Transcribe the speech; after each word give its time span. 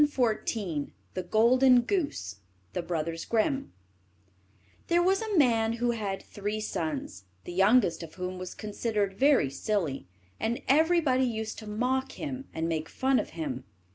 CHAPTER 0.03 0.31
IX 0.59 0.91
THE 1.13 1.21
GOLDEN 1.21 1.81
GOOSE 1.83 2.37
There 2.73 3.03
was 5.03 5.21
a 5.21 5.37
man 5.37 5.73
who 5.73 5.91
had 5.91 6.23
three 6.23 6.59
sons, 6.59 7.25
the 7.43 7.53
youngest 7.53 8.01
of 8.01 8.15
whom 8.15 8.39
was 8.39 8.55
considered 8.55 9.13
very 9.19 9.51
silly, 9.51 10.07
and 10.39 10.59
everybody 10.67 11.25
used 11.25 11.59
to 11.59 11.69
mock 11.69 12.13
him 12.13 12.45
and 12.51 12.67
make 12.67 12.89
fun 12.89 13.19
of 13.19 13.29
him. 13.37 13.63